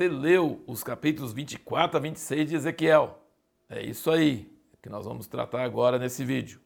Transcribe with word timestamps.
você 0.00 0.08
leu 0.08 0.64
os 0.66 0.82
capítulos 0.82 1.34
24 1.34 1.98
a 1.98 2.00
26 2.00 2.48
de 2.48 2.56
Ezequiel. 2.56 3.22
É 3.68 3.82
isso 3.82 4.10
aí 4.10 4.50
que 4.80 4.88
nós 4.88 5.04
vamos 5.04 5.26
tratar 5.26 5.62
agora 5.62 5.98
nesse 5.98 6.24
vídeo. 6.24 6.58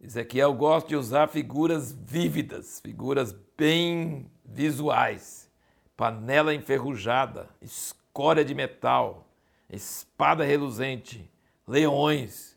Ezequiel 0.00 0.54
gosta 0.54 0.88
de 0.88 0.96
usar 0.96 1.28
figuras 1.28 1.92
vívidas, 1.92 2.80
figuras 2.80 3.36
bem 3.58 4.30
visuais. 4.42 5.50
Panela 5.94 6.54
enferrujada, 6.54 7.50
escória 7.60 8.42
de 8.42 8.54
metal, 8.54 9.28
espada 9.68 10.42
reluzente, 10.42 11.30
leões, 11.68 12.56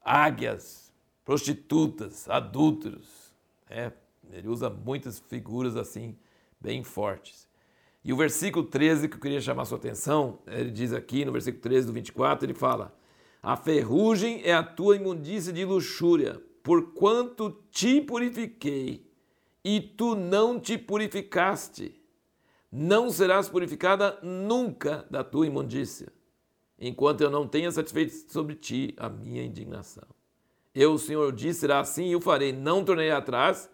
águias, 0.00 0.92
prostitutas, 1.24 2.30
adúlteros. 2.30 3.34
É, 3.68 3.90
ele 4.30 4.46
usa 4.46 4.70
muitas 4.70 5.18
figuras 5.18 5.74
assim, 5.74 6.16
bem 6.60 6.84
fortes. 6.84 7.43
E 8.04 8.12
o 8.12 8.16
versículo 8.16 8.66
13 8.66 9.08
que 9.08 9.16
eu 9.16 9.20
queria 9.20 9.40
chamar 9.40 9.62
a 9.62 9.64
sua 9.64 9.78
atenção, 9.78 10.38
ele 10.46 10.70
diz 10.70 10.92
aqui 10.92 11.24
no 11.24 11.32
versículo 11.32 11.62
13 11.62 11.86
do 11.86 11.92
24, 11.92 12.44
ele 12.44 12.52
fala: 12.52 12.94
A 13.42 13.56
ferrugem 13.56 14.42
é 14.44 14.52
a 14.52 14.62
tua 14.62 14.96
imundícia 14.96 15.52
de 15.52 15.64
luxúria, 15.64 16.42
porquanto 16.62 17.58
te 17.70 18.02
purifiquei 18.02 19.10
e 19.64 19.80
tu 19.80 20.14
não 20.14 20.60
te 20.60 20.76
purificaste. 20.76 21.98
Não 22.70 23.08
serás 23.10 23.48
purificada 23.48 24.18
nunca 24.22 25.06
da 25.08 25.24
tua 25.24 25.46
imundícia, 25.46 26.12
enquanto 26.78 27.22
eu 27.22 27.30
não 27.30 27.48
tenha 27.48 27.70
satisfeito 27.70 28.30
sobre 28.30 28.54
ti 28.56 28.94
a 28.98 29.08
minha 29.08 29.42
indignação. 29.42 30.04
Eu, 30.74 30.94
o 30.94 30.98
Senhor, 30.98 31.32
disse, 31.32 31.60
será 31.60 31.78
assim 31.78 32.06
e 32.08 32.16
o 32.16 32.20
farei, 32.20 32.52
não 32.52 32.84
tornei 32.84 33.12
atrás, 33.12 33.70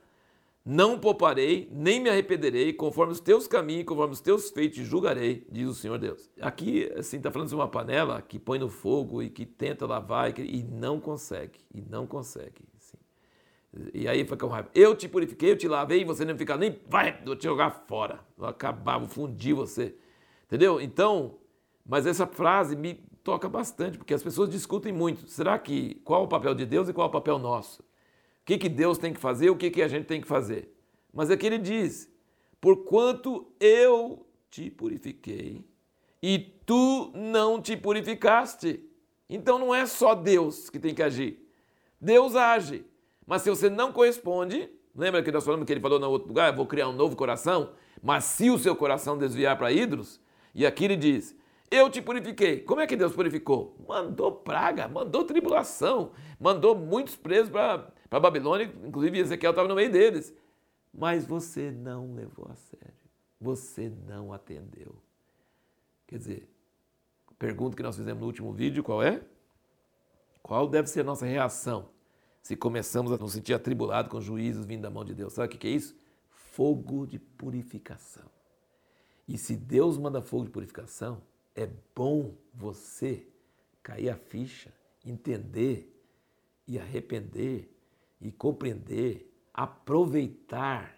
não 0.65 0.99
pouparei, 0.99 1.69
nem 1.73 2.01
me 2.01 2.11
arrependerei, 2.11 2.73
conforme 2.73 3.13
os 3.13 3.21
teus 3.21 3.47
caminhos, 3.47 3.87
conforme 3.87 4.13
os 4.13 4.21
teus 4.21 4.51
feitos 4.51 4.79
julgarei, 4.79 5.47
diz 5.51 5.69
o 5.69 5.75
Senhor 5.75 5.99
Deus. 5.99 6.31
Aqui, 6.41 6.91
assim, 6.97 7.17
está 7.17 7.31
falando 7.31 7.49
de 7.49 7.55
uma 7.55 7.69
panela 7.69 8.21
que 8.21 8.39
põe 8.39 8.59
no 8.59 8.69
fogo 8.69 9.23
e 9.23 9.31
que 9.31 9.47
tenta 9.47 9.87
lavar 9.87 10.39
e, 10.39 10.59
e 10.59 10.63
não 10.63 11.01
consegue, 11.01 11.61
e 11.75 11.81
não 11.81 12.07
consegue. 12.07 12.63
Assim. 12.77 12.99
E 13.95 14.07
aí 14.07 14.23
fica 14.25 14.37
com 14.37 14.49
raiva. 14.49 14.69
Eu 14.75 14.95
te 14.95 15.09
purifiquei, 15.09 15.53
eu 15.53 15.57
te 15.57 15.67
lavei, 15.67 16.05
você 16.05 16.25
não 16.25 16.37
fica 16.37 16.57
nem, 16.57 16.79
vai, 16.89 17.23
vou 17.25 17.35
te 17.35 17.45
jogar 17.45 17.85
fora, 17.89 18.21
vou 18.37 18.49
acabar, 18.49 18.99
vou 18.99 19.09
fundir 19.09 19.55
você. 19.55 19.97
Entendeu? 20.47 20.81
Então, 20.81 21.39
mas 21.87 22.07
essa 22.07 22.27
frase 22.27 22.77
me 22.77 22.95
toca 23.25 23.49
bastante, 23.49 23.97
porque 23.97 24.13
as 24.13 24.23
pessoas 24.23 24.51
discutem 24.51 24.93
muito. 24.93 25.27
Será 25.27 25.59
que, 25.59 25.95
qual 26.05 26.25
o 26.25 26.29
papel 26.29 26.55
de 26.55 26.67
Deus 26.67 26.89
e 26.89 26.93
qual 26.93 27.09
o 27.09 27.11
papel 27.13 27.39
nosso? 27.39 27.83
Que, 28.51 28.59
que 28.59 28.69
Deus 28.69 28.99
tem 28.99 29.13
que 29.13 29.21
fazer, 29.21 29.51
o 29.51 29.57
que, 29.57 29.71
que 29.71 29.83
a 29.83 29.87
gente 29.87 30.07
tem 30.07 30.21
que 30.21 30.27
fazer. 30.27 30.75
Mas 31.13 31.31
aqui 31.31 31.47
ele 31.47 31.59
diz: 31.59 32.11
Porquanto 32.61 33.53
eu 33.61 34.27
te 34.51 34.71
purifiquei 34.71 35.65
e 36.23 36.39
tu 36.67 37.13
não 37.15 37.63
te 37.63 37.77
purificaste. 37.77 38.85
Então 39.29 39.59
não 39.59 39.73
é 39.73 39.87
só 39.87 40.15
Deus 40.17 40.69
que 40.69 40.81
tem 40.81 40.95
que 40.95 41.03
agir. 41.03 41.47
Deus 42.01 42.35
age. 42.35 42.85
Mas 43.25 43.43
se 43.43 43.51
você 43.51 43.71
não 43.71 43.93
corresponde, 43.93 44.69
lembra 44.97 45.23
que 45.23 45.31
nós 45.31 45.45
falamos 45.45 45.65
que 45.65 45.73
ele 45.73 45.81
falou 45.81 46.01
no 46.01 46.11
outro 46.11 46.27
lugar, 46.27 46.53
vou 46.53 46.67
criar 46.67 46.89
um 46.89 46.93
novo 46.93 47.15
coração, 47.15 47.71
mas 48.03 48.25
se 48.25 48.51
o 48.51 48.59
seu 48.59 48.75
coração 48.75 49.17
desviar 49.17 49.57
para 49.57 49.71
ídolos, 49.71 50.21
e 50.53 50.67
aqui 50.67 50.87
ele 50.87 50.97
diz, 50.97 51.37
eu 51.71 51.89
te 51.89 52.03
purifiquei. 52.03 52.59
Como 52.63 52.81
é 52.81 52.87
que 52.89 52.97
Deus 52.97 53.13
purificou? 53.13 53.77
Mandou 53.87 54.33
praga, 54.33 54.89
mandou 54.89 55.23
tribulação, 55.25 56.11
mandou 56.41 56.75
muitos 56.75 57.15
presos 57.15 57.49
para 57.49 57.93
para 58.11 58.19
a 58.19 58.21
Babilônia, 58.21 58.75
inclusive 58.85 59.21
Ezequiel 59.21 59.53
estava 59.53 59.69
no 59.69 59.77
meio 59.77 59.91
deles. 59.91 60.35
Mas 60.93 61.25
você 61.25 61.71
não 61.71 62.13
levou 62.13 62.49
a 62.51 62.57
sério. 62.57 62.93
Você 63.41 63.89
não 64.09 64.33
atendeu. 64.33 64.97
Quer 66.09 66.19
dizer, 66.19 66.49
pergunta 67.39 67.77
que 67.77 67.83
nós 67.85 67.97
fizemos 67.97 68.21
no 68.21 68.27
último 68.27 68.53
vídeo, 68.53 68.83
qual 68.83 69.01
é? 69.01 69.23
Qual 70.43 70.67
deve 70.67 70.89
ser 70.89 71.01
a 71.01 71.05
nossa 71.05 71.25
reação 71.25 71.89
se 72.43 72.57
começamos 72.57 73.13
a 73.13 73.17
nos 73.17 73.33
sentir 73.33 73.55
atribulados 73.55 74.11
com 74.11 74.21
juízos 74.21 74.67
vindo 74.67 74.83
da 74.83 74.91
mão 74.91 75.05
de 75.05 75.15
Deus? 75.15 75.33
Sabe 75.35 75.55
o 75.55 75.59
que 75.59 75.69
é 75.69 75.71
isso? 75.71 75.97
Fogo 76.29 77.07
de 77.07 77.19
purificação. 77.21 78.29
E 79.29 79.39
se 79.39 79.55
Deus 79.55 79.97
manda 79.97 80.21
fogo 80.21 80.47
de 80.47 80.51
purificação, 80.51 81.23
é 81.55 81.69
bom 81.95 82.35
você 82.53 83.25
cair 83.85 84.11
a 84.11 84.17
ficha, 84.17 84.73
entender 85.05 85.97
e 86.67 86.77
arrepender 86.77 87.71
e 88.21 88.31
compreender, 88.31 89.33
aproveitar. 89.55 90.97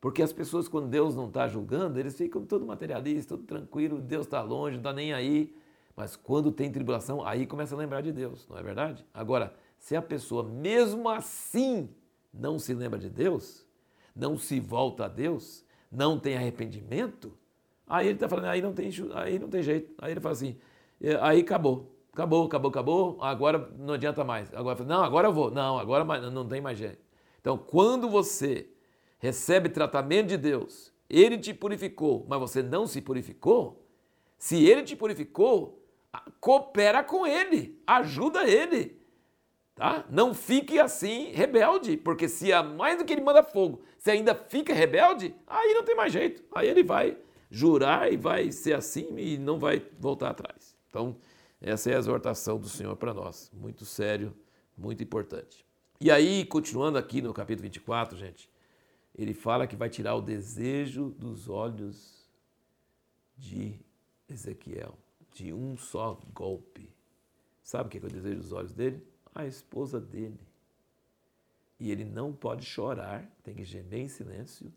Porque 0.00 0.22
as 0.22 0.32
pessoas, 0.32 0.68
quando 0.68 0.88
Deus 0.88 1.14
não 1.14 1.26
está 1.26 1.48
julgando, 1.48 1.98
eles 1.98 2.16
ficam 2.16 2.44
todo 2.44 2.64
materialista, 2.64 3.36
todo 3.36 3.44
tranquilo, 3.44 4.00
Deus 4.00 4.26
está 4.26 4.40
longe, 4.40 4.76
não 4.76 4.80
está 4.80 4.92
nem 4.92 5.12
aí. 5.12 5.54
Mas 5.96 6.14
quando 6.14 6.52
tem 6.52 6.70
tribulação, 6.70 7.26
aí 7.26 7.46
começa 7.46 7.74
a 7.74 7.78
lembrar 7.78 8.00
de 8.00 8.12
Deus, 8.12 8.46
não 8.48 8.56
é 8.56 8.62
verdade? 8.62 9.04
Agora, 9.12 9.52
se 9.76 9.96
a 9.96 10.02
pessoa 10.02 10.44
mesmo 10.44 11.08
assim 11.08 11.88
não 12.32 12.58
se 12.58 12.72
lembra 12.72 12.98
de 12.98 13.10
Deus, 13.10 13.66
não 14.14 14.38
se 14.38 14.60
volta 14.60 15.06
a 15.06 15.08
Deus, 15.08 15.64
não 15.90 16.18
tem 16.18 16.36
arrependimento, 16.36 17.32
aí 17.86 18.06
ele 18.06 18.14
está 18.14 18.28
falando, 18.28 18.46
aí 18.46 18.62
não 18.62 18.72
tem, 18.72 18.90
aí 19.14 19.38
não 19.38 19.48
tem 19.48 19.62
jeito. 19.62 19.92
Aí 19.98 20.12
ele 20.12 20.20
fala 20.20 20.32
assim, 20.34 20.56
é, 21.00 21.16
aí 21.16 21.40
acabou. 21.40 21.97
Acabou, 22.12 22.46
acabou, 22.46 22.70
acabou, 22.70 23.18
agora 23.20 23.70
não 23.78 23.94
adianta 23.94 24.24
mais. 24.24 24.52
Agora, 24.52 24.84
não, 24.84 25.04
agora 25.04 25.28
eu 25.28 25.32
vou. 25.32 25.50
Não, 25.50 25.78
agora 25.78 26.04
não 26.30 26.46
tem 26.46 26.60
mais 26.60 26.78
jeito. 26.78 26.98
Então, 27.40 27.56
quando 27.56 28.08
você 28.08 28.68
recebe 29.18 29.68
tratamento 29.68 30.28
de 30.28 30.36
Deus, 30.36 30.92
ele 31.08 31.38
te 31.38 31.54
purificou, 31.54 32.26
mas 32.28 32.38
você 32.38 32.62
não 32.62 32.86
se 32.86 33.00
purificou, 33.00 33.84
se 34.36 34.64
ele 34.64 34.82
te 34.82 34.94
purificou, 34.94 35.82
coopera 36.40 37.02
com 37.02 37.26
ele, 37.26 37.80
ajuda 37.86 38.48
ele. 38.48 38.98
Tá? 39.74 40.04
Não 40.10 40.34
fique 40.34 40.78
assim 40.78 41.30
rebelde, 41.30 41.96
porque 41.96 42.28
se 42.28 42.52
há 42.52 42.62
mais 42.62 42.98
do 42.98 43.04
que 43.04 43.12
ele 43.12 43.22
manda 43.22 43.42
fogo, 43.42 43.80
se 43.96 44.10
ainda 44.10 44.34
fica 44.34 44.74
rebelde, 44.74 45.34
aí 45.46 45.72
não 45.72 45.84
tem 45.84 45.94
mais 45.94 46.12
jeito. 46.12 46.42
Aí 46.52 46.68
ele 46.68 46.82
vai 46.82 47.16
jurar 47.50 48.12
e 48.12 48.16
vai 48.16 48.50
ser 48.50 48.74
assim 48.74 49.16
e 49.16 49.38
não 49.38 49.58
vai 49.58 49.82
voltar 49.98 50.30
atrás. 50.30 50.76
Então, 50.88 51.16
essa 51.60 51.90
é 51.90 51.96
a 51.96 51.98
exortação 51.98 52.58
do 52.58 52.68
Senhor 52.68 52.94
para 52.96 53.12
nós. 53.12 53.50
Muito 53.52 53.84
sério, 53.84 54.34
muito 54.76 55.02
importante. 55.02 55.66
E 56.00 56.10
aí, 56.10 56.44
continuando 56.44 56.96
aqui 56.96 57.20
no 57.20 57.34
capítulo 57.34 57.64
24, 57.64 58.16
gente, 58.16 58.48
ele 59.14 59.34
fala 59.34 59.66
que 59.66 59.74
vai 59.74 59.90
tirar 59.90 60.14
o 60.14 60.22
desejo 60.22 61.10
dos 61.10 61.48
olhos 61.48 62.28
de 63.36 63.80
Ezequiel, 64.28 64.96
de 65.32 65.52
um 65.52 65.76
só 65.76 66.20
golpe. 66.32 66.94
Sabe 67.60 67.88
o 67.88 67.90
que 67.90 67.98
é 67.98 68.08
o 68.08 68.12
desejo 68.12 68.40
dos 68.40 68.52
olhos 68.52 68.72
dele? 68.72 69.04
A 69.34 69.44
esposa 69.44 70.00
dele. 70.00 70.38
E 71.80 71.90
ele 71.90 72.04
não 72.04 72.32
pode 72.32 72.64
chorar, 72.64 73.28
tem 73.42 73.54
que 73.54 73.64
gemer 73.64 74.00
em 74.00 74.08
silêncio, 74.08 74.72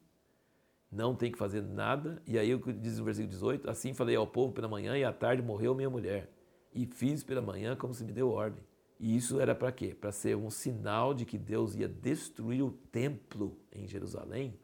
não 0.91 1.15
tem 1.15 1.31
que 1.31 1.37
fazer 1.37 1.61
nada. 1.61 2.21
E 2.25 2.39
aí, 2.39 2.57
diz 2.79 2.97
no 2.97 3.05
versículo 3.05 3.29
18: 3.29 3.69
Assim 3.69 3.93
falei 3.93 4.15
ao 4.15 4.25
povo 4.25 4.51
pela 4.51 4.67
manhã 4.67 4.97
e 4.97 5.03
à 5.03 5.13
tarde 5.13 5.43
morreu 5.43 5.75
minha 5.75 5.89
mulher 5.89 6.40
e 6.73 6.85
fiz 6.85 7.23
pela 7.23 7.41
manhã 7.41 7.75
como 7.75 7.93
se 7.93 8.03
me 8.03 8.11
deu 8.11 8.29
ordem. 8.29 8.63
E 8.99 9.15
isso 9.15 9.39
era 9.39 9.55
para 9.55 9.71
quê? 9.71 9.95
Para 9.99 10.11
ser 10.11 10.35
um 10.35 10.49
sinal 10.49 11.13
de 11.13 11.25
que 11.25 11.37
Deus 11.37 11.75
ia 11.75 11.87
destruir 11.87 12.63
o 12.63 12.71
templo 12.71 13.57
em 13.71 13.87
Jerusalém 13.87 14.59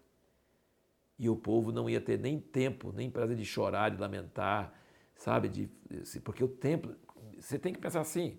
e 1.18 1.28
o 1.29 1.35
povo 1.35 1.72
não 1.72 1.90
ia 1.90 2.00
ter 2.00 2.19
nem 2.19 2.40
tempo, 2.40 2.91
nem 2.91 3.09
prazer 3.09 3.35
de 3.35 3.44
chorar, 3.44 3.90
de 3.90 3.97
lamentar, 4.00 4.72
sabe? 5.16 5.50
De, 5.50 5.69
porque 6.23 6.44
o 6.44 6.47
templo, 6.47 6.95
você 7.39 7.57
tem 7.57 7.74
que 7.74 7.80
pensar 7.80 8.01
assim, 8.01 8.38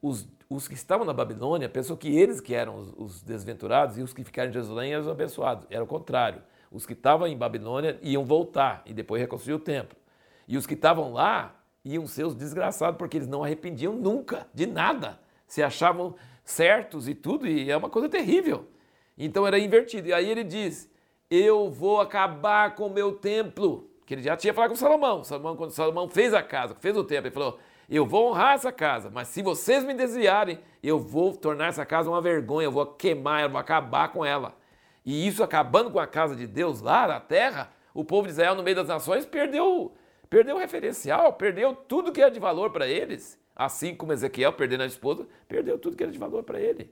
os, 0.00 0.28
os 0.48 0.68
que 0.68 0.74
estavam 0.74 1.04
na 1.04 1.12
Babilônia 1.12 1.68
pensou 1.68 1.96
que 1.96 2.08
eles 2.08 2.40
que 2.40 2.54
eram 2.54 2.76
os, 2.76 2.92
os 2.96 3.22
desventurados 3.22 3.98
e 3.98 4.02
os 4.02 4.12
que 4.12 4.22
ficaram 4.22 4.50
em 4.50 4.52
Jerusalém 4.52 4.92
eram 4.92 5.02
os 5.02 5.08
abençoados. 5.08 5.66
Era 5.68 5.82
o 5.82 5.86
contrário. 5.86 6.42
Os 6.70 6.86
que 6.86 6.92
estavam 6.92 7.26
em 7.26 7.36
Babilônia 7.36 7.98
iam 8.02 8.24
voltar 8.24 8.82
e 8.86 8.94
depois 8.94 9.20
reconstruir 9.20 9.54
o 9.54 9.58
templo. 9.58 9.98
E 10.46 10.56
os 10.56 10.66
que 10.66 10.74
estavam 10.74 11.12
lá 11.12 11.61
iam 11.84 12.06
ser 12.06 12.24
os 12.24 12.34
desgraçados, 12.34 12.96
porque 12.96 13.16
eles 13.16 13.28
não 13.28 13.42
arrependiam 13.42 13.92
nunca 13.94 14.46
de 14.54 14.66
nada. 14.66 15.20
Se 15.46 15.62
achavam 15.62 16.14
certos 16.44 17.08
e 17.08 17.14
tudo, 17.14 17.46
e 17.46 17.70
é 17.70 17.76
uma 17.76 17.90
coisa 17.90 18.08
terrível. 18.08 18.68
Então 19.16 19.46
era 19.46 19.58
invertido. 19.58 20.08
E 20.08 20.12
aí 20.12 20.28
ele 20.30 20.44
diz: 20.44 20.90
Eu 21.30 21.70
vou 21.70 22.00
acabar 22.00 22.74
com 22.74 22.86
o 22.86 22.90
meu 22.90 23.12
templo. 23.12 23.88
Que 24.06 24.14
ele 24.14 24.22
já 24.22 24.36
tinha 24.36 24.52
falado 24.52 24.70
com 24.70 24.76
Salomão. 24.76 25.22
Salomão, 25.22 25.56
quando 25.56 25.70
Salomão 25.70 26.08
fez 26.08 26.34
a 26.34 26.42
casa, 26.42 26.74
fez 26.74 26.96
o 26.96 27.04
templo, 27.04 27.28
ele 27.28 27.34
falou: 27.34 27.58
Eu 27.88 28.06
vou 28.06 28.30
honrar 28.30 28.54
essa 28.54 28.72
casa, 28.72 29.10
mas 29.10 29.28
se 29.28 29.42
vocês 29.42 29.84
me 29.84 29.94
desviarem, 29.94 30.58
eu 30.82 30.98
vou 30.98 31.34
tornar 31.36 31.66
essa 31.66 31.84
casa 31.84 32.10
uma 32.10 32.20
vergonha, 32.20 32.66
eu 32.66 32.72
vou 32.72 32.86
queimar, 32.86 33.42
eu 33.42 33.50
vou 33.50 33.60
acabar 33.60 34.08
com 34.08 34.24
ela. 34.24 34.56
E 35.04 35.26
isso 35.26 35.42
acabando 35.42 35.90
com 35.90 35.98
a 35.98 36.06
casa 36.06 36.36
de 36.36 36.46
Deus 36.46 36.80
lá 36.80 37.06
na 37.08 37.20
terra, 37.20 37.70
o 37.92 38.04
povo 38.04 38.26
de 38.26 38.32
Israel 38.32 38.54
no 38.54 38.62
meio 38.62 38.76
das 38.76 38.88
nações 38.88 39.26
perdeu 39.26 39.92
Perdeu 40.32 40.56
o 40.56 40.58
referencial, 40.58 41.34
perdeu 41.34 41.76
tudo 41.76 42.10
que 42.10 42.22
era 42.22 42.30
de 42.30 42.40
valor 42.40 42.72
para 42.72 42.88
eles. 42.88 43.38
Assim 43.54 43.94
como 43.94 44.14
Ezequiel, 44.14 44.54
perdendo 44.54 44.82
a 44.82 44.86
esposa, 44.86 45.28
perdeu 45.46 45.78
tudo 45.78 45.94
que 45.94 46.02
era 46.02 46.10
de 46.10 46.18
valor 46.18 46.42
para 46.42 46.58
ele. 46.58 46.90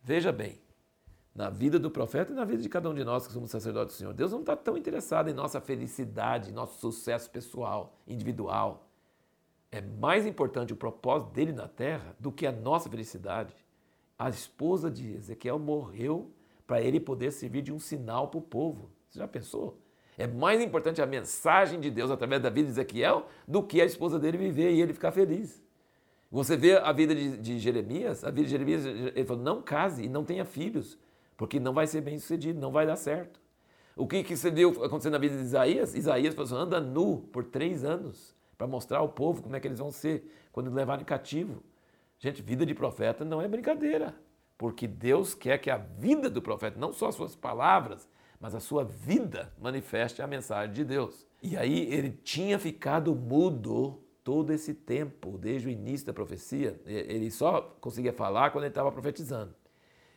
Veja 0.00 0.30
bem, 0.30 0.60
na 1.34 1.50
vida 1.50 1.80
do 1.80 1.90
profeta 1.90 2.30
e 2.30 2.34
na 2.36 2.44
vida 2.44 2.62
de 2.62 2.68
cada 2.68 2.88
um 2.88 2.94
de 2.94 3.02
nós 3.02 3.26
que 3.26 3.32
somos 3.32 3.50
sacerdotes 3.50 3.96
do 3.96 3.98
Senhor. 3.98 4.14
Deus 4.14 4.30
não 4.30 4.38
está 4.38 4.54
tão 4.54 4.76
interessado 4.76 5.28
em 5.28 5.34
nossa 5.34 5.60
felicidade, 5.60 6.52
nosso 6.52 6.78
sucesso 6.78 7.28
pessoal, 7.28 7.98
individual. 8.06 8.88
É 9.72 9.80
mais 9.80 10.24
importante 10.24 10.72
o 10.72 10.76
propósito 10.76 11.32
dele 11.32 11.52
na 11.52 11.66
terra 11.66 12.14
do 12.20 12.30
que 12.30 12.46
a 12.46 12.52
nossa 12.52 12.88
felicidade. 12.88 13.52
A 14.16 14.28
esposa 14.28 14.88
de 14.88 15.12
Ezequiel 15.12 15.58
morreu 15.58 16.30
para 16.68 16.80
ele 16.80 17.00
poder 17.00 17.32
servir 17.32 17.62
de 17.62 17.72
um 17.72 17.80
sinal 17.80 18.28
para 18.28 18.38
o 18.38 18.42
povo. 18.42 18.92
Você 19.10 19.18
já 19.18 19.26
pensou? 19.26 19.83
É 20.16 20.26
mais 20.26 20.60
importante 20.60 21.02
a 21.02 21.06
mensagem 21.06 21.80
de 21.80 21.90
Deus 21.90 22.10
através 22.10 22.40
da 22.42 22.50
vida 22.50 22.66
de 22.66 22.72
Ezequiel 22.72 23.26
do 23.46 23.62
que 23.62 23.80
a 23.80 23.84
esposa 23.84 24.18
dele 24.18 24.38
viver 24.38 24.72
e 24.72 24.80
ele 24.80 24.92
ficar 24.92 25.10
feliz. 25.10 25.62
Você 26.30 26.56
vê 26.56 26.76
a 26.76 26.92
vida 26.92 27.14
de, 27.14 27.36
de 27.38 27.58
Jeremias, 27.58 28.24
a 28.24 28.30
vida 28.30 28.44
de 28.44 28.50
Jeremias, 28.50 28.84
ele 28.84 29.24
falou: 29.24 29.42
não 29.42 29.62
case 29.62 30.04
e 30.04 30.08
não 30.08 30.24
tenha 30.24 30.44
filhos, 30.44 30.98
porque 31.36 31.60
não 31.60 31.72
vai 31.72 31.86
ser 31.86 32.00
bem 32.00 32.18
sucedido, 32.18 32.60
não 32.60 32.72
vai 32.72 32.86
dar 32.86 32.96
certo. 32.96 33.40
O 33.96 34.06
que, 34.06 34.24
que 34.24 34.36
você 34.36 34.50
viu 34.50 34.70
acontecendo 34.84 35.12
na 35.12 35.18
vida 35.18 35.36
de 35.36 35.42
Isaías? 35.42 35.94
Isaías 35.94 36.34
falou 36.34 36.46
assim, 36.46 36.56
anda 36.56 36.80
nu 36.80 37.18
por 37.32 37.44
três 37.44 37.84
anos 37.84 38.34
para 38.58 38.66
mostrar 38.66 38.98
ao 38.98 39.08
povo 39.08 39.42
como 39.42 39.54
é 39.54 39.60
que 39.60 39.68
eles 39.68 39.78
vão 39.78 39.92
ser 39.92 40.28
quando 40.50 40.72
levarem 40.72 41.04
cativo. 41.04 41.62
Gente, 42.18 42.42
vida 42.42 42.66
de 42.66 42.74
profeta 42.74 43.24
não 43.24 43.40
é 43.40 43.46
brincadeira, 43.46 44.14
porque 44.58 44.88
Deus 44.88 45.34
quer 45.34 45.58
que 45.58 45.70
a 45.70 45.76
vida 45.76 46.28
do 46.28 46.42
profeta, 46.42 46.78
não 46.78 46.92
só 46.92 47.08
as 47.08 47.14
suas 47.14 47.36
palavras, 47.36 48.08
mas 48.44 48.54
a 48.54 48.60
sua 48.60 48.84
vida 48.84 49.50
manifeste 49.58 50.20
a 50.20 50.26
mensagem 50.26 50.74
de 50.74 50.84
Deus. 50.84 51.26
E 51.42 51.56
aí 51.56 51.90
ele 51.90 52.10
tinha 52.10 52.58
ficado 52.58 53.14
mudo 53.14 54.02
todo 54.22 54.52
esse 54.52 54.74
tempo, 54.74 55.38
desde 55.38 55.66
o 55.66 55.70
início 55.70 56.06
da 56.06 56.12
profecia. 56.12 56.78
Ele 56.84 57.30
só 57.30 57.62
conseguia 57.80 58.12
falar 58.12 58.50
quando 58.50 58.64
ele 58.64 58.70
estava 58.70 58.92
profetizando. 58.92 59.54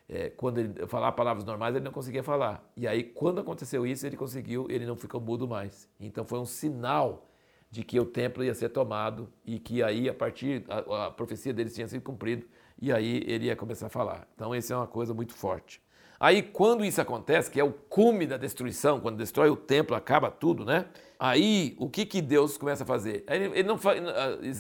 É, 0.10 0.30
quando 0.30 0.58
ele 0.58 0.88
falava 0.88 1.16
palavras 1.16 1.46
normais, 1.46 1.74
ele 1.74 1.86
não 1.86 1.92
conseguia 1.94 2.22
falar. 2.22 2.70
E 2.76 2.86
aí, 2.86 3.02
quando 3.02 3.40
aconteceu 3.40 3.88
isso, 3.88 4.06
ele 4.06 4.18
conseguiu, 4.18 4.68
ele 4.70 4.86
não 4.86 4.98
ficou 4.98 5.22
mudo 5.22 5.48
mais. 5.48 5.88
Então 5.98 6.26
foi 6.26 6.40
um 6.40 6.46
sinal 6.46 7.30
de 7.72 7.82
que 7.82 7.98
o 7.98 8.06
templo 8.06 8.44
ia 8.44 8.54
ser 8.54 8.68
tomado 8.68 9.32
e 9.46 9.58
que 9.58 9.82
aí, 9.82 10.10
a 10.10 10.14
partir, 10.14 10.66
a, 10.68 11.06
a 11.06 11.12
profecia 11.12 11.54
dele 11.54 11.70
tinha 11.70 11.88
sido 11.88 12.02
cumprida, 12.02 12.46
e 12.82 12.92
aí 12.92 13.24
ele 13.26 13.46
ia 13.46 13.56
começar 13.56 13.88
a 13.88 13.90
falar. 13.90 14.28
Então, 14.36 14.54
isso 14.54 14.74
é 14.74 14.76
uma 14.76 14.86
coisa 14.86 15.14
muito 15.14 15.34
forte. 15.34 15.82
Aí, 16.20 16.42
quando 16.42 16.84
isso 16.84 17.00
acontece, 17.00 17.52
que 17.52 17.60
é 17.60 17.64
o 17.64 17.72
cume 17.72 18.26
da 18.26 18.38
destruição, 18.38 19.00
quando 19.00 19.18
destrói 19.18 19.50
o 19.50 19.56
templo, 19.56 19.96
acaba 19.96 20.32
tudo, 20.32 20.66
né? 20.66 20.86
Aí, 21.20 21.76
o 21.80 21.90
que, 21.90 22.06
que 22.06 22.22
Deus 22.22 22.58
começa 22.58 22.84
a 22.84 22.88
fazer? 22.88 23.24
Ele, 23.28 23.64
não, 23.64 23.80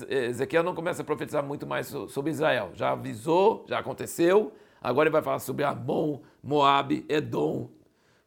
Ezequiel 0.09 0.63
não 0.63 0.75
começa 0.75 1.01
a 1.01 1.06
profetizar 1.06 1.44
muito 1.44 1.65
mais 1.65 1.88
sobre 1.88 2.31
Israel. 2.31 2.71
Já 2.74 2.92
avisou, 2.92 3.65
já 3.68 3.80
aconteceu. 3.80 4.54
Agora 4.81 5.07
ele 5.07 5.13
vai 5.13 5.21
falar 5.21 5.39
sobre 5.39 5.63
Amon, 5.63 6.19
Moabe, 6.44 7.06
Edom, 7.09 7.69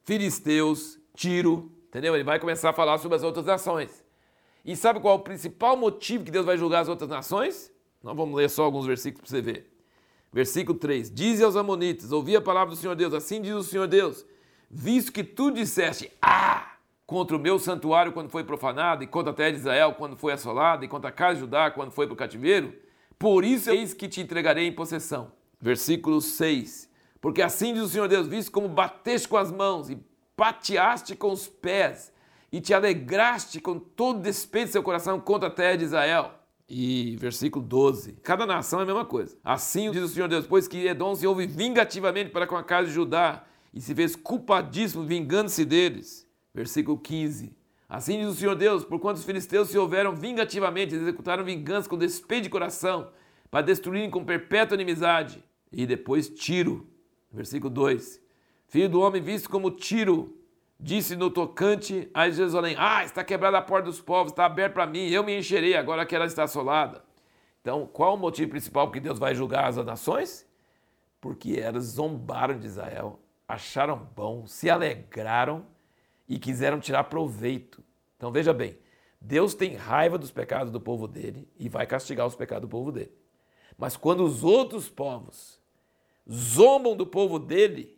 Filisteus, 0.03 0.99
Tiro, 1.15 1.71
entendeu? 1.87 2.13
Ele 2.15 2.23
vai 2.23 2.39
começar 2.39 2.69
a 2.69 2.73
falar 2.73 2.97
sobre 2.97 3.15
as 3.15 3.23
outras 3.23 3.45
nações. 3.45 4.03
E 4.63 4.75
sabe 4.75 4.99
qual 4.99 5.15
é 5.15 5.17
o 5.17 5.23
principal 5.23 5.75
motivo 5.75 6.23
que 6.23 6.31
Deus 6.31 6.45
vai 6.45 6.57
julgar 6.57 6.81
as 6.81 6.87
outras 6.87 7.09
nações? 7.09 7.71
Nós 8.03 8.15
vamos 8.15 8.35
ler 8.35 8.49
só 8.49 8.63
alguns 8.63 8.85
versículos 8.85 9.29
para 9.29 9.39
você 9.39 9.41
ver. 9.41 9.70
Versículo 10.31 10.77
3: 10.77 11.11
Dize 11.11 11.43
aos 11.43 11.55
Amonitas: 11.55 12.11
Ouvi 12.11 12.35
a 12.35 12.41
palavra 12.41 12.73
do 12.73 12.79
Senhor 12.79 12.95
Deus, 12.95 13.13
assim 13.13 13.41
diz 13.41 13.53
o 13.53 13.63
Senhor 13.63 13.87
Deus, 13.87 14.25
visto 14.69 15.11
que 15.11 15.23
tu 15.23 15.51
disseste, 15.51 16.11
ah, 16.21 16.75
contra 17.05 17.35
o 17.35 17.39
meu 17.39 17.59
santuário 17.59 18.13
quando 18.13 18.29
foi 18.29 18.43
profanado, 18.43 19.03
e 19.03 19.07
contra 19.07 19.31
a 19.31 19.35
terra 19.35 19.51
de 19.51 19.57
Israel 19.57 19.95
quando 19.97 20.15
foi 20.15 20.31
assolada, 20.31 20.85
e 20.85 20.87
contra 20.87 21.09
a 21.09 21.13
casa 21.13 21.35
de 21.35 21.39
Judá 21.41 21.69
quando 21.69 21.91
foi 21.91 22.07
para 22.07 22.13
o 22.13 22.17
cativeiro, 22.17 22.73
por 23.19 23.43
isso 23.43 23.69
eis 23.69 23.93
que 23.93 24.07
te 24.07 24.21
entregarei 24.21 24.67
em 24.67 24.71
possessão. 24.71 25.33
Versículo 25.59 26.21
6: 26.21 26.89
Porque 27.19 27.41
assim 27.41 27.73
diz 27.73 27.83
o 27.83 27.89
Senhor 27.89 28.07
Deus, 28.07 28.27
visto 28.27 28.51
como 28.51 28.69
bateste 28.69 29.27
com 29.27 29.37
as 29.37 29.51
mãos 29.51 29.89
e 29.89 29.99
pateaste 30.37 31.13
com 31.13 31.31
os 31.31 31.47
pés, 31.47 32.13
e 32.49 32.61
te 32.61 32.73
alegraste 32.73 33.59
com 33.59 33.77
todo 33.77 34.21
despeito 34.21 34.69
do 34.69 34.71
seu 34.71 34.83
coração 34.83 35.19
contra 35.19 35.49
a 35.49 35.51
terra 35.51 35.75
de 35.75 35.83
Israel 35.85 36.40
e 36.73 37.17
versículo 37.17 37.65
12. 37.65 38.13
Cada 38.23 38.45
nação 38.45 38.79
é 38.79 38.83
a 38.83 38.85
mesma 38.85 39.03
coisa. 39.03 39.37
Assim 39.43 39.91
diz 39.91 40.01
o 40.01 40.07
Senhor 40.07 40.29
Deus, 40.29 40.47
pois 40.47 40.69
que 40.69 40.87
Edom 40.87 41.13
se 41.13 41.27
ouve 41.27 41.45
vingativamente 41.45 42.29
para 42.29 42.47
com 42.47 42.55
a 42.55 42.63
casa 42.63 42.87
de 42.87 42.93
Judá 42.93 43.43
e 43.73 43.81
se 43.81 43.93
fez 43.93 44.15
culpadíssimo 44.15 45.03
vingando-se 45.03 45.65
deles. 45.65 46.25
Versículo 46.53 46.97
15. 46.97 47.53
Assim 47.89 48.19
diz 48.19 48.29
o 48.29 48.33
Senhor 48.33 48.55
Deus, 48.55 48.85
porquanto 48.85 49.17
os 49.17 49.25
filisteus 49.25 49.67
se 49.67 49.77
houveram 49.77 50.15
vingativamente, 50.15 50.95
executaram 50.95 51.43
vingança 51.43 51.89
com 51.89 51.97
despeito 51.97 52.43
de 52.43 52.49
coração, 52.49 53.11
para 53.49 53.65
destruírem 53.65 54.09
com 54.09 54.23
perpétua 54.23 54.75
inimizade. 54.75 55.43
E 55.73 55.85
depois 55.85 56.29
Tiro, 56.29 56.87
versículo 57.29 57.69
2. 57.69 58.21
Filho 58.67 58.87
do 58.87 59.01
homem 59.01 59.21
visto 59.21 59.49
como 59.49 59.71
Tiro, 59.71 60.37
disse 60.81 61.15
no 61.15 61.29
tocante 61.29 62.09
a 62.13 62.29
Jerusalém: 62.29 62.75
Ah, 62.77 63.05
está 63.05 63.23
quebrada 63.23 63.59
a 63.59 63.61
porta 63.61 63.85
dos 63.85 64.01
povos, 64.01 64.31
está 64.31 64.45
aberta 64.45 64.73
para 64.73 64.87
mim, 64.87 65.07
eu 65.09 65.23
me 65.23 65.37
encherei, 65.37 65.75
agora 65.75 66.05
que 66.05 66.15
ela 66.15 66.25
está 66.25 66.43
assolada. 66.43 67.03
Então, 67.61 67.85
qual 67.85 68.15
o 68.15 68.17
motivo 68.17 68.49
principal 68.49 68.89
que 68.89 68.99
Deus 68.99 69.19
vai 69.19 69.35
julgar 69.35 69.67
as 69.67 69.77
nações? 69.77 70.49
Porque 71.21 71.59
elas 71.59 71.83
zombaram 71.83 72.57
de 72.57 72.65
Israel, 72.65 73.19
acharam 73.47 74.09
bom, 74.15 74.47
se 74.47 74.67
alegraram 74.67 75.67
e 76.27 76.39
quiseram 76.39 76.79
tirar 76.79 77.03
proveito. 77.03 77.83
Então, 78.17 78.31
veja 78.31 78.51
bem, 78.51 78.79
Deus 79.19 79.53
tem 79.53 79.75
raiva 79.75 80.17
dos 80.17 80.31
pecados 80.31 80.71
do 80.71 80.81
povo 80.81 81.07
dele 81.07 81.47
e 81.59 81.69
vai 81.69 81.85
castigar 81.85 82.25
os 82.25 82.35
pecados 82.35 82.67
do 82.67 82.71
povo 82.71 82.91
dele. 82.91 83.15
Mas 83.77 83.95
quando 83.95 84.23
os 84.23 84.43
outros 84.43 84.89
povos 84.89 85.61
zombam 86.29 86.95
do 86.95 87.05
povo 87.05 87.37
dele, 87.37 87.95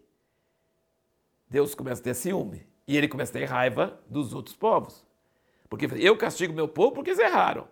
Deus 1.50 1.74
começa 1.74 2.02
a 2.02 2.04
ter 2.04 2.16
ciúme 2.16 2.73
e 2.88 2.98
ele 2.98 3.08
começa 3.08 3.32
a 3.32 3.40
ter 3.40 3.46
raiva 3.46 4.00
dos 4.10 4.34
outros 4.34 4.56
povos. 4.56 5.06
Porque 5.70 5.88
eu 5.98 6.18
castigo 6.18 6.54
meu 6.54 6.68
povo 6.68 6.92
porque 6.92 7.12
eles 7.12 7.20
erraram. 7.20 7.68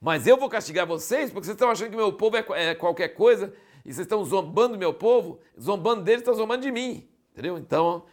Mas 0.00 0.26
eu 0.26 0.36
vou 0.36 0.48
castigar 0.48 0.86
vocês 0.86 1.30
porque 1.30 1.46
vocês 1.46 1.54
estão 1.54 1.70
achando 1.70 1.90
que 1.90 1.96
meu 1.96 2.12
povo 2.12 2.36
é, 2.36 2.44
é 2.70 2.74
qualquer 2.74 3.08
coisa 3.08 3.54
e 3.84 3.92
vocês 3.92 4.06
estão 4.06 4.24
zombando 4.24 4.74
do 4.74 4.78
meu 4.78 4.94
povo, 4.94 5.40
zombando 5.60 6.02
deles, 6.02 6.20
estão 6.20 6.34
zombando 6.34 6.62
de 6.62 6.72
mim. 6.72 7.08
Entendeu? 7.32 7.58
Então, 7.58 8.04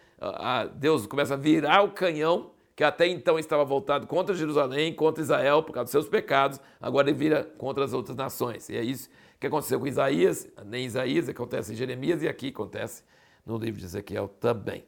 Deus 0.75 1.05
começa 1.05 1.33
a 1.33 1.37
virar 1.37 1.83
o 1.83 1.91
canhão 1.91 2.51
que 2.75 2.83
até 2.83 3.07
então 3.07 3.37
estava 3.37 3.65
voltado 3.65 4.07
contra 4.07 4.33
Jerusalém, 4.33 4.93
contra 4.93 5.21
Israel, 5.21 5.61
por 5.61 5.73
causa 5.73 5.85
dos 5.85 5.91
seus 5.91 6.07
pecados, 6.07 6.61
agora 6.79 7.09
ele 7.09 7.17
vira 7.17 7.43
contra 7.57 7.83
as 7.83 7.91
outras 7.91 8.15
nações. 8.15 8.69
E 8.69 8.77
é 8.77 8.81
isso 8.81 9.09
que 9.37 9.47
aconteceu 9.47 9.79
com 9.79 9.85
Isaías, 9.85 10.47
nem 10.65 10.85
Isaías, 10.85 11.27
acontece 11.27 11.73
em 11.73 11.75
Jeremias 11.75 12.23
e 12.23 12.27
aqui 12.29 12.47
acontece 12.47 13.03
no 13.45 13.57
livro 13.57 13.79
de 13.79 13.85
Ezequiel 13.85 14.29
também. 14.29 14.85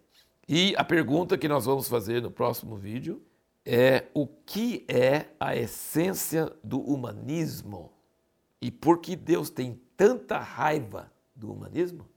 E 0.48 0.74
a 0.77 0.83
pergunta 0.83 1.38
que 1.38 1.48
nós 1.48 1.65
vamos 1.65 1.88
fazer 1.88 2.21
no 2.21 2.31
próximo 2.31 2.75
vídeo 2.75 3.21
é 3.65 4.05
o 4.13 4.27
que 4.27 4.86
é 4.88 5.27
a 5.39 5.55
essência 5.55 6.51
do 6.63 6.79
humanismo? 6.79 7.91
E 8.62 8.69
por 8.71 9.00
que 9.00 9.15
Deus 9.15 9.50
tem 9.50 9.79
tanta 9.95 10.38
raiva 10.39 11.12
do 11.36 11.51
humanismo? 11.51 12.07